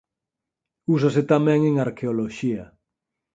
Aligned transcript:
Úsase 0.93 1.21
tamén 1.33 1.59
en 1.69 1.75
arqueoloxía. 1.85 2.63